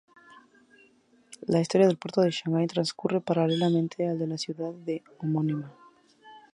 La 1.45 1.61
historia 1.61 1.85
del 1.85 1.99
puerto 1.99 2.21
de 2.21 2.31
Shanghái 2.31 2.65
transcurre 2.65 3.21
paralelamente 3.21 4.07
al 4.09 4.17
de 4.17 4.25
la 4.25 4.39
ciudad 4.39 4.73
homónima. 5.19 5.71